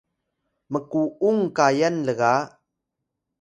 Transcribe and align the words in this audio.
mku’ung 0.71 1.41
kayan 1.57 1.95
lga 2.07 2.33